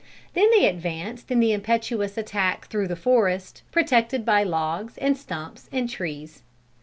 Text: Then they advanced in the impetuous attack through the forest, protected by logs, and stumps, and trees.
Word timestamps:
Then 0.33 0.49
they 0.49 0.65
advanced 0.67 1.29
in 1.29 1.39
the 1.39 1.51
impetuous 1.53 2.17
attack 2.17 2.65
through 2.65 2.87
the 2.87 2.95
forest, 2.95 3.61
protected 3.71 4.25
by 4.25 4.41
logs, 4.41 4.97
and 4.97 5.15
stumps, 5.15 5.69
and 5.71 5.87
trees. 5.87 6.41